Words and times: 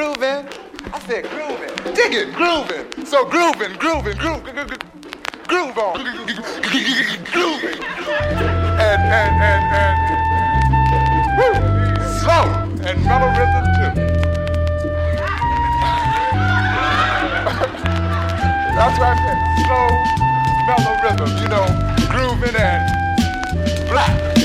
grooving. 0.00 0.48
I 0.94 0.98
said 1.00 1.28
grooving. 1.28 1.94
Dig 1.94 2.14
it, 2.14 2.32
grooving. 2.32 3.04
So 3.04 3.26
grooving, 3.26 3.76
grooving, 3.76 4.16
groove, 4.16 4.42
groove, 5.46 5.76
on. 5.76 6.00
grooving. 7.32 7.82
And, 8.80 9.02
and, 9.20 9.34
and, 9.50 9.64
and, 9.76 9.98
woo, 11.36 11.52
slow 12.18 12.44
and 12.88 12.96
mellow 13.04 13.28
rhythm 13.36 13.66
too. 13.76 13.92
That's 18.76 18.96
why 18.98 19.10
I 19.12 19.16
said 19.20 19.38
slow, 19.66 19.88
mellow 20.66 20.96
rhythm, 21.04 21.30
you 21.42 21.48
know, 21.52 21.66
grooving 22.08 22.56
and 22.56 22.82
black. 23.90 24.39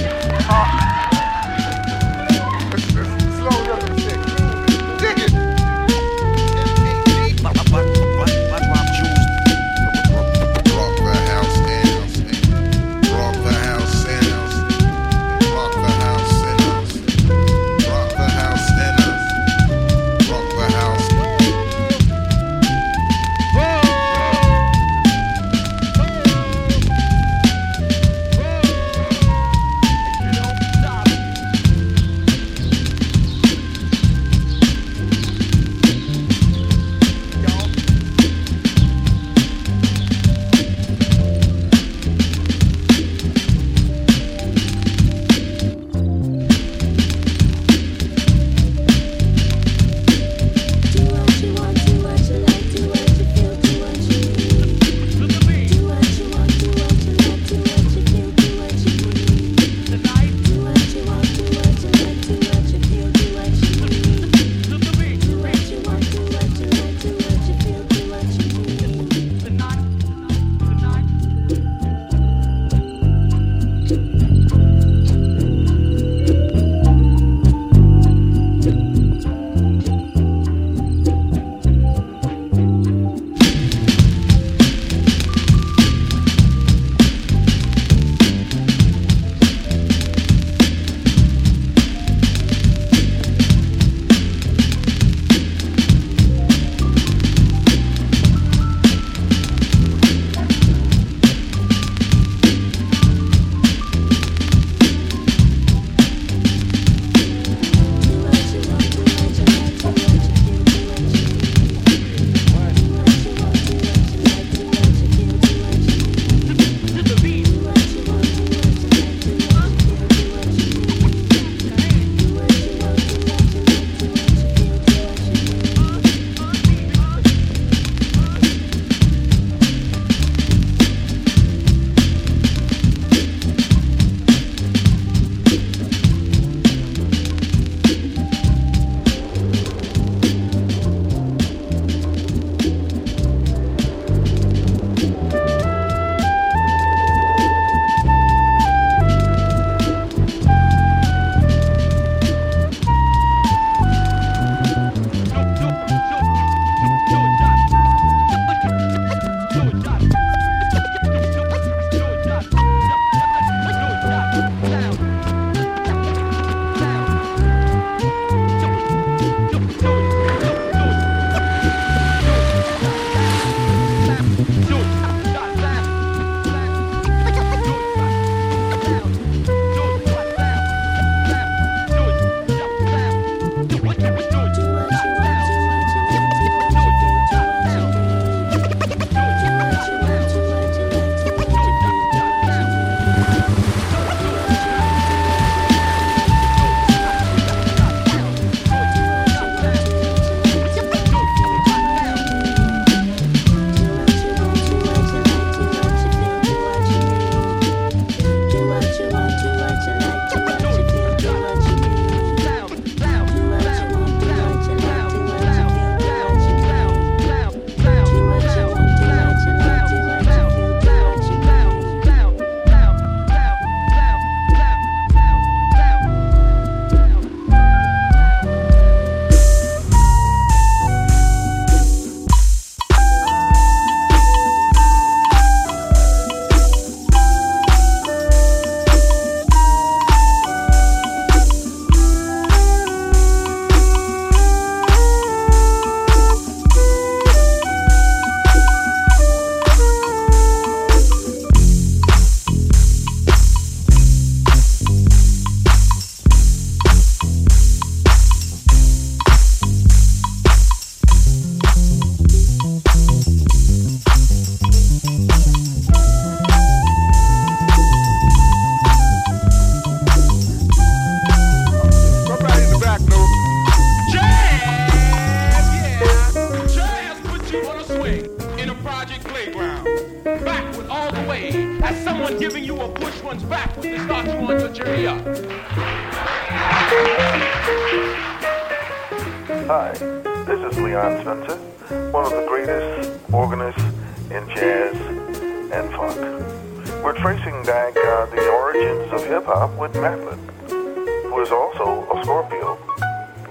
We're 297.03 297.17
tracing 297.17 297.63
back 297.65 297.95
uh, 297.95 298.25
the 298.27 298.49
origins 298.49 299.11
of 299.13 299.25
hip 299.27 299.45
hop 299.45 299.77
with 299.79 299.93
Matlin, 299.93 300.39
who 300.69 301.41
is 301.41 301.51
also 301.51 302.05
a 302.11 302.23
Scorpio, 302.23 302.77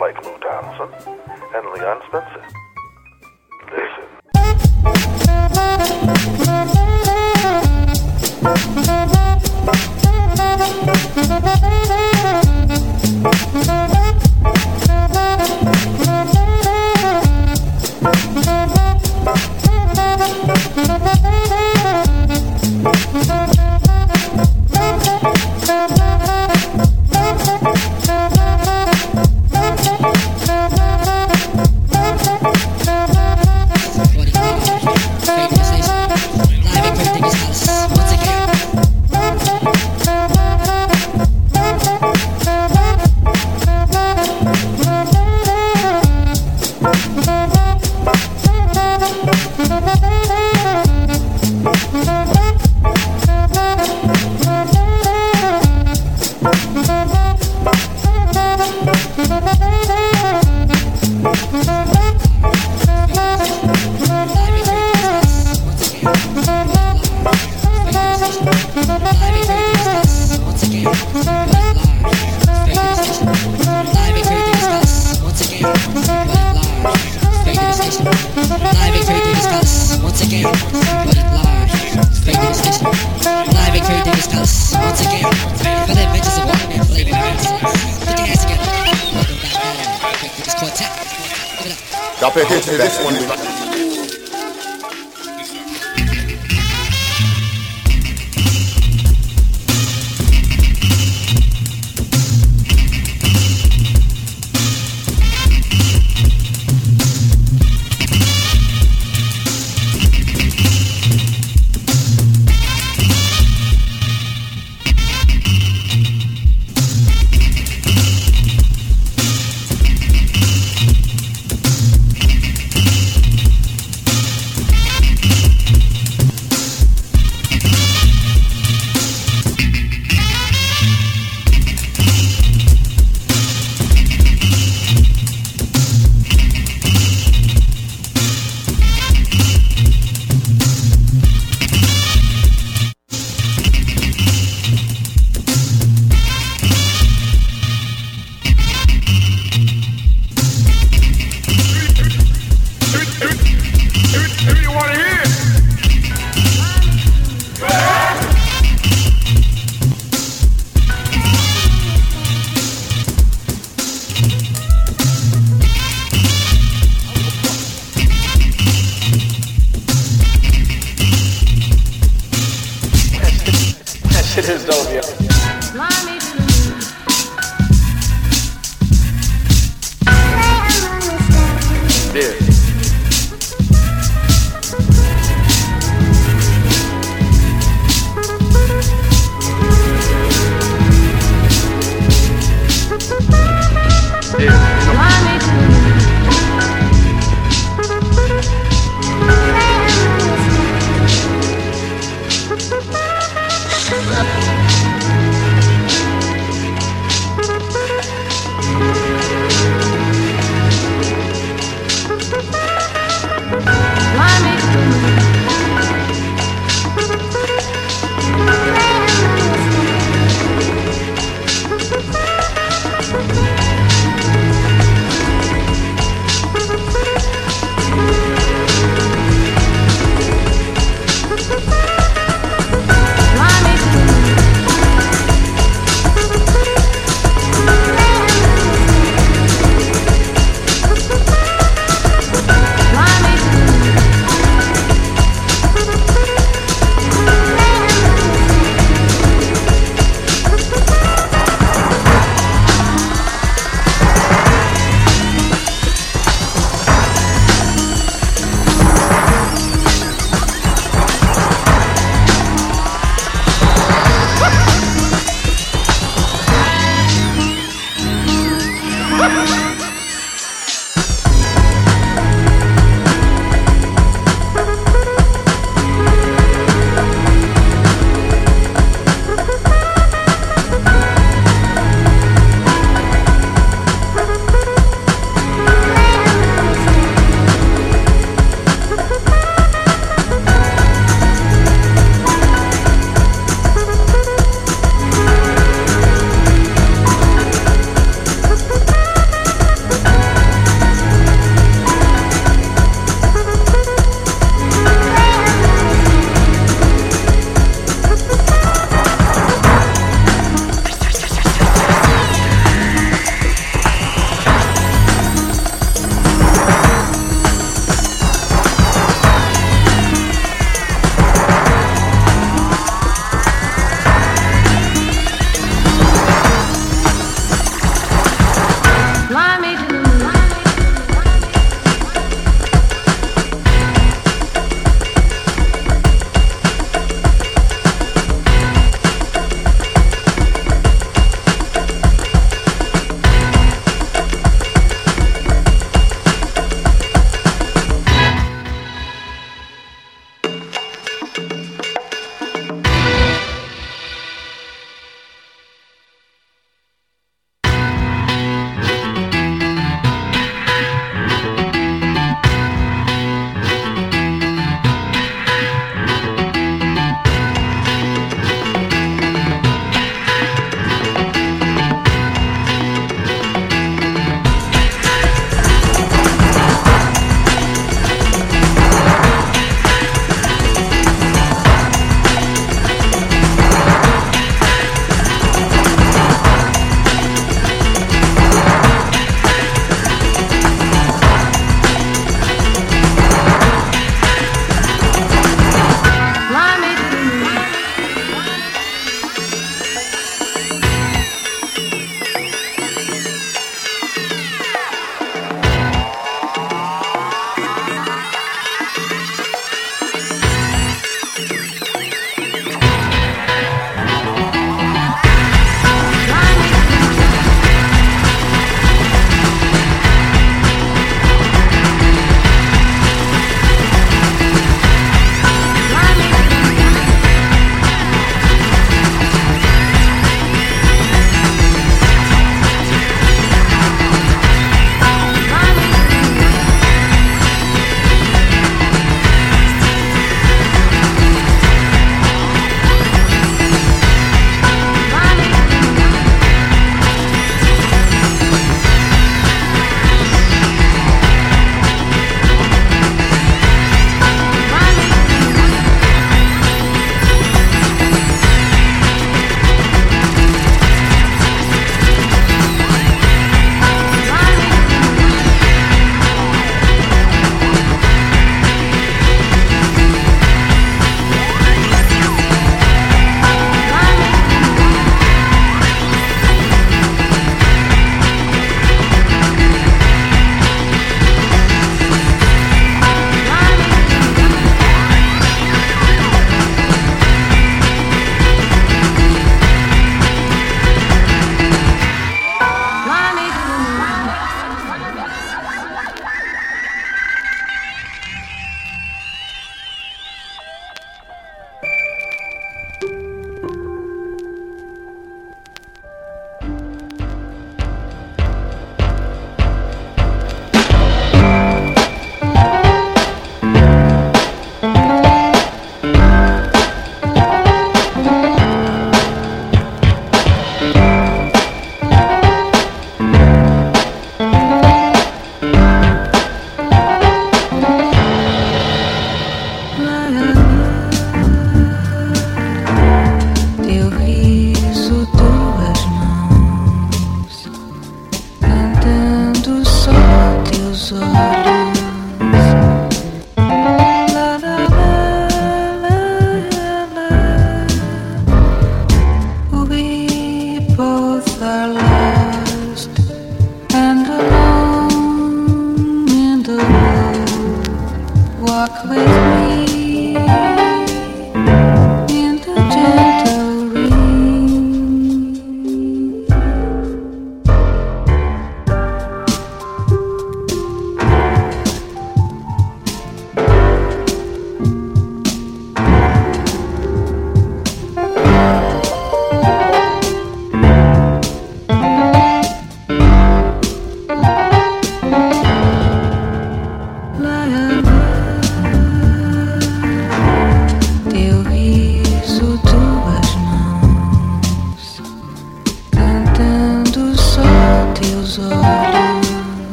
like 0.00 0.22
Lou 0.24 0.38
Donaldson 0.40 0.88
and 1.54 1.66
Leon 1.72 2.02
Spencer. 2.08 2.44
Listen. 3.70 4.04
Y'all 13.64 13.88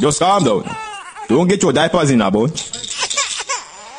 Just 0.00 0.20
calm 0.20 0.44
down. 0.44 0.76
Don't 1.28 1.48
get 1.48 1.62
your 1.62 1.72
diapers 1.72 2.10
in 2.10 2.20
a 2.20 2.30
bunch. 2.30 2.70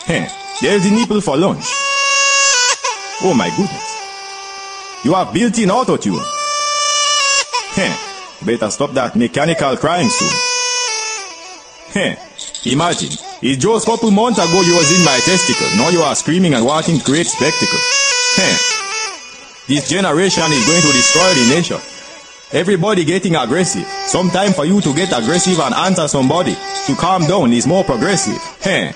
Heh. 0.06 0.28
There's 0.62 0.84
the 0.84 0.91
nipple 0.91 1.22
for 1.22 1.38
lunch. 1.38 1.66
Oh 3.22 3.34
my 3.36 3.50
goodness. 3.50 5.04
You 5.04 5.14
have 5.14 5.34
built-in 5.34 5.70
auto-tune. 5.70 6.20
Heh. 7.76 7.95
Better 8.45 8.70
stop 8.72 8.91
that 8.93 9.16
mechanical 9.16 9.76
crying 9.78 10.10
soon. 10.10 10.32
Heh. 11.93 12.16
Imagine, 12.72 13.12
it's 13.41 13.62
just 13.62 13.88
a 13.88 13.91
couple 13.91 14.12
months 14.12 14.39
ago 14.39 14.62
you 14.62 14.76
was 14.76 14.91
in 14.97 15.06
my 15.06 15.20
testicle. 15.20 15.68
Now 15.78 15.89
you 15.89 16.02
are 16.02 16.16
screaming 16.16 16.54
and 16.54 16.66
wanting 16.66 16.97
to 17.00 17.04
create 17.04 17.28
spectacle. 17.28 17.80
Heh. 18.36 18.58
This 19.68 19.89
generation 19.89 20.52
is 20.52 20.66
going 20.66 20.82
to 20.82 20.91
destroy 20.91 21.34
the 21.36 21.56
nation. 21.56 21.99
Everybody 22.52 23.06
getting 23.06 23.36
aggressive. 23.36 23.86
Some 24.08 24.32
time 24.32 24.54
for 24.54 24.66
you 24.66 24.82
to 24.82 24.93
get 24.95 25.10
aggressive 25.16 25.60
and 25.60 25.74
answer 25.76 26.08
somebody. 26.08 26.56
To 26.88 26.95
calm 26.95 27.28
down 27.28 27.54
is 27.54 27.68
more 27.68 27.84
progressive. 27.84 28.41
Heh. 28.62 28.91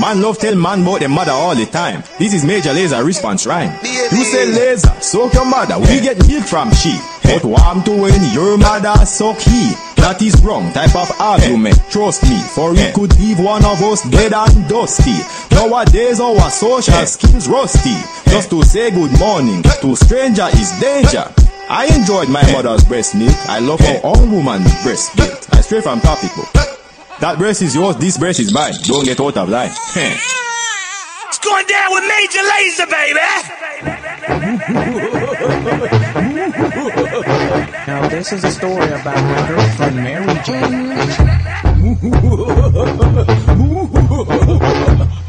Man 0.00 0.22
love 0.22 0.38
tell 0.38 0.54
man 0.54 0.80
about 0.82 1.00
them 1.00 1.10
mother 1.12 1.32
all 1.32 1.54
the 1.54 1.66
time. 1.66 2.02
This 2.18 2.32
is 2.32 2.46
Major 2.46 2.70
Lazer 2.70 3.04
response 3.04 3.44
rhyme. 3.46 3.78
You 3.82 4.24
say 4.24 4.46
laser, 4.46 4.88
suck 5.02 5.34
your 5.34 5.44
mother. 5.44 5.78
We 5.78 6.00
get 6.00 6.16
milk 6.26 6.44
from 6.44 6.72
she. 6.72 6.96
But 7.24 7.44
warm 7.44 7.82
to 7.82 7.90
when 7.90 8.32
your 8.32 8.56
mother 8.56 9.04
suck 9.04 9.36
he. 9.36 9.74
That 9.96 10.22
is 10.22 10.40
wrong 10.40 10.72
type 10.72 10.96
of 10.96 11.10
argument. 11.20 11.76
Trust 11.90 12.22
me, 12.22 12.38
for 12.54 12.72
it 12.74 12.94
could 12.94 13.12
leave 13.20 13.38
one 13.38 13.66
of 13.66 13.82
us 13.82 14.08
dead 14.08 14.32
and 14.32 14.66
dusty. 14.66 15.18
Nowadays 15.52 16.20
our 16.20 16.48
social 16.48 17.04
skills 17.04 17.48
rusty. 17.48 17.98
Just 18.30 18.48
to 18.48 18.62
say 18.62 18.90
good 18.90 19.12
morning 19.18 19.62
to 19.82 19.94
stranger 19.94 20.48
is 20.54 20.72
danger. 20.80 21.28
I 21.70 21.86
enjoyed 21.94 22.28
my 22.30 22.42
mother's 22.52 22.84
breast 22.84 23.14
milk. 23.14 23.34
I 23.48 23.58
love 23.60 23.80
how 23.80 23.98
all 24.02 24.26
woman 24.26 24.62
breast 24.82 25.14
built. 25.16 25.54
I 25.54 25.60
straight 25.60 25.82
from 25.82 26.00
topic 26.00 26.34
book. 26.34 26.50
That 27.20 27.36
breast 27.36 27.62
is 27.62 27.74
yours, 27.74 27.96
this 27.96 28.16
breast 28.16 28.40
is 28.40 28.52
mine. 28.52 28.72
Don't 28.84 29.04
get 29.04 29.20
out 29.20 29.36
of 29.36 29.48
line. 29.48 29.70
It's 31.28 31.38
going 31.40 31.66
down 31.66 31.92
with 31.92 32.04
Major 32.08 32.40
Lazer, 32.40 32.88
baby! 32.88 33.20
Now 37.86 38.08
this 38.08 38.32
is 38.32 38.44
a 38.44 38.50
story 38.50 38.88
about 38.88 39.22
my 39.22 39.48
girlfriend 39.48 39.96
Mary 39.96 40.40
Jane. 40.44 40.88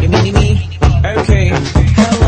You 0.00 0.08
me, 0.08 0.32
me, 0.32 0.78
Okay. 1.04 1.50
Hello, 1.96 2.27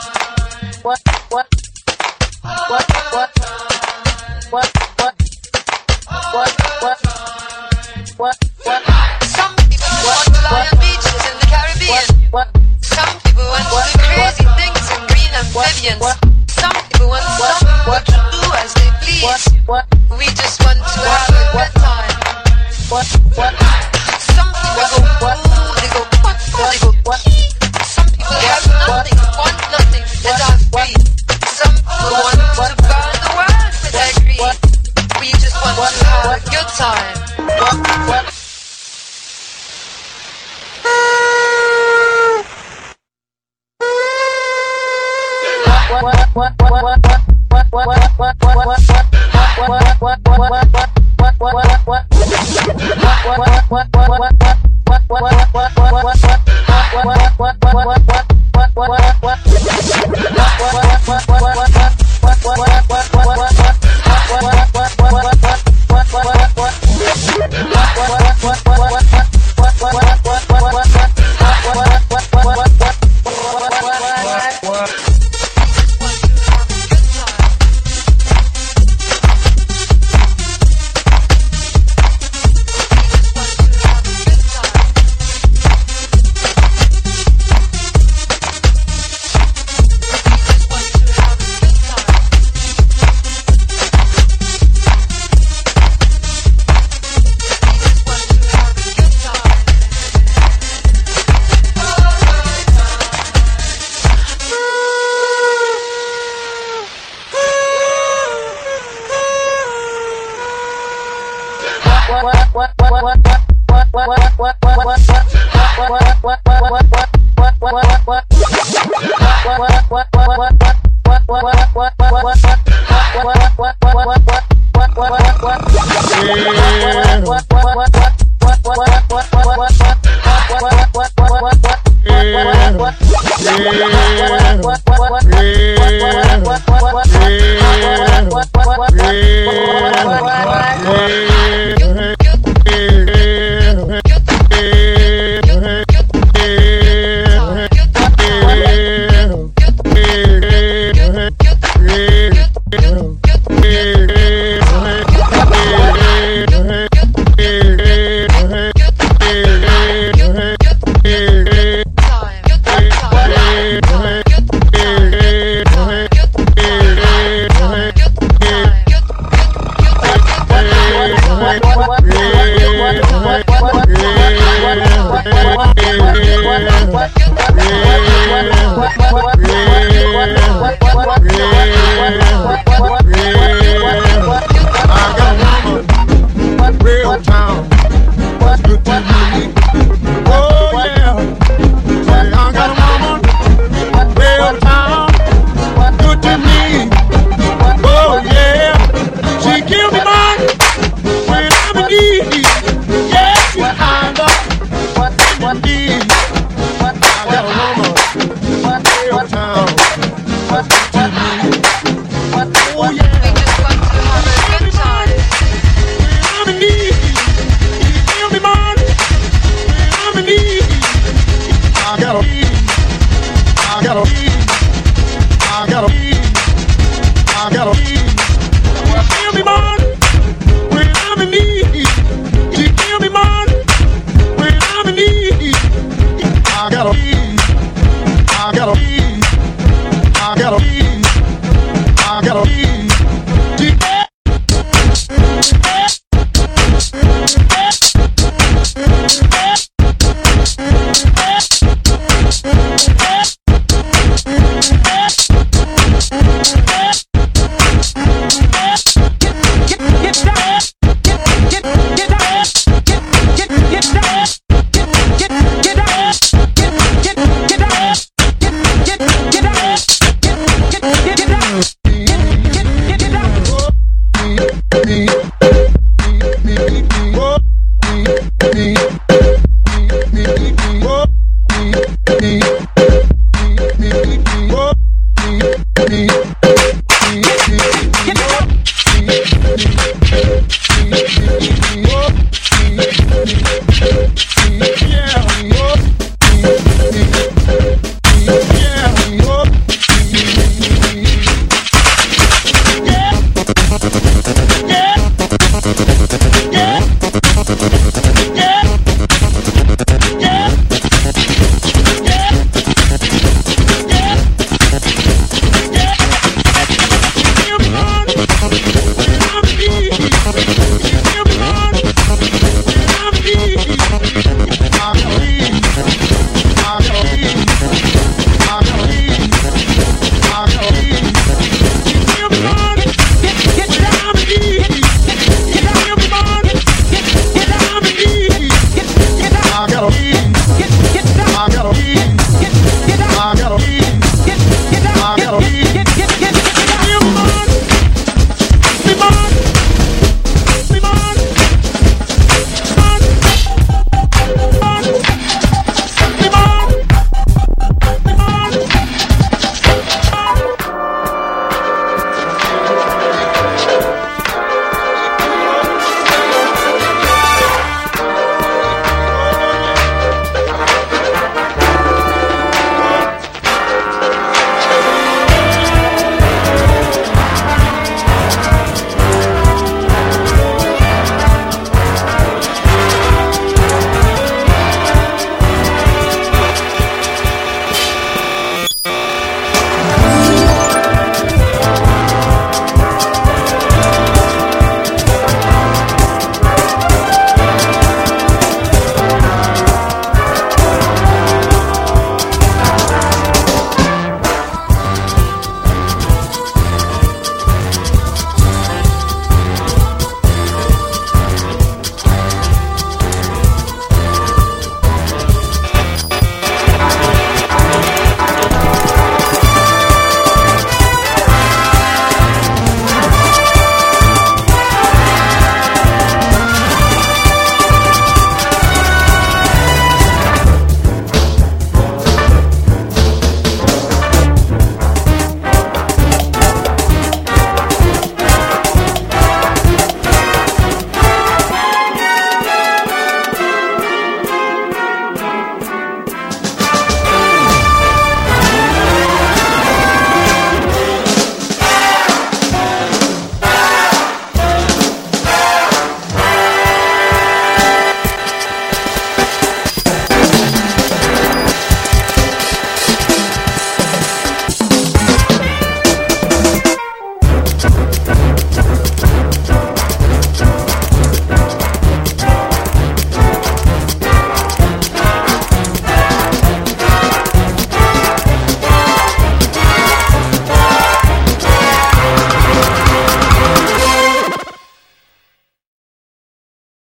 what, 0.83 0.99
what, 1.29 1.47
what, 2.41 2.65
what, 2.69 2.85
what, 3.13 3.29
what, 4.49 4.67
what, 4.89 5.15
what, 6.81 6.99
what, 8.17 8.37
what, 8.65 8.83
Some 9.23 9.53
people 9.69 9.93
want 10.01 10.25
Malayan 10.41 10.77
beaches 10.81 11.21
in 11.29 11.37
the 11.37 11.45
Caribbean. 11.53 12.01
Some 12.81 13.13
people 13.21 13.45
want 13.45 13.61
to 13.61 13.93
do 13.93 14.05
crazy 14.09 14.45
things 14.57 14.85
in 14.89 15.01
Green 15.05 15.31
amphibians. 15.37 16.01
Some 16.49 16.73
people 16.89 17.09
want 17.09 17.25
someone 17.37 18.01
to 18.01 18.17
do 18.33 18.41
as 18.57 18.73
they 18.73 18.89
please. 19.05 19.21
We 20.17 20.25
just 20.33 20.63
want 20.65 20.79
to 20.79 20.99
have 21.05 21.29
What? 21.53 21.71
What? 22.89 23.07
What 23.37 23.90